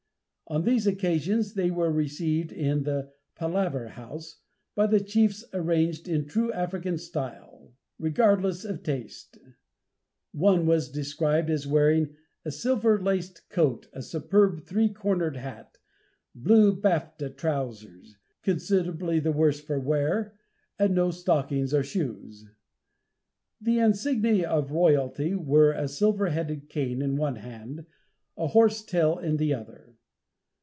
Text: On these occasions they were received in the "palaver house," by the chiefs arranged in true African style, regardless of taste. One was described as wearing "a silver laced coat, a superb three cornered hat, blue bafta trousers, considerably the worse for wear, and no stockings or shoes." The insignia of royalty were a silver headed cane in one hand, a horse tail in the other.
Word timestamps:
On 0.47 0.63
these 0.65 0.85
occasions 0.85 1.53
they 1.53 1.71
were 1.71 1.89
received 1.93 2.51
in 2.51 2.83
the 2.83 3.13
"palaver 3.35 3.87
house," 3.87 4.41
by 4.75 4.85
the 4.85 4.99
chiefs 4.99 5.45
arranged 5.53 6.09
in 6.09 6.25
true 6.25 6.51
African 6.51 6.97
style, 6.97 7.71
regardless 7.97 8.65
of 8.65 8.83
taste. 8.83 9.37
One 10.33 10.65
was 10.65 10.89
described 10.91 11.49
as 11.49 11.65
wearing 11.65 12.17
"a 12.43 12.51
silver 12.51 13.01
laced 13.01 13.49
coat, 13.49 13.87
a 13.93 14.01
superb 14.01 14.65
three 14.65 14.89
cornered 14.89 15.37
hat, 15.37 15.77
blue 16.35 16.75
bafta 16.75 17.29
trousers, 17.29 18.17
considerably 18.43 19.21
the 19.21 19.31
worse 19.31 19.61
for 19.61 19.79
wear, 19.79 20.37
and 20.77 20.93
no 20.93 21.11
stockings 21.11 21.73
or 21.73 21.81
shoes." 21.83 22.45
The 23.61 23.79
insignia 23.79 24.49
of 24.49 24.73
royalty 24.73 25.33
were 25.33 25.71
a 25.71 25.87
silver 25.87 26.27
headed 26.27 26.67
cane 26.67 27.01
in 27.01 27.15
one 27.15 27.37
hand, 27.37 27.85
a 28.35 28.47
horse 28.47 28.83
tail 28.83 29.17
in 29.17 29.37
the 29.37 29.53
other. 29.53 29.87